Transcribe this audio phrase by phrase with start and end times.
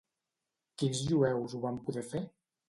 [0.81, 2.25] Quins jueus ho van poder fer?